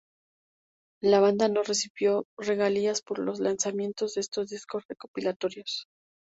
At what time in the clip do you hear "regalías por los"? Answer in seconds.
2.35-3.39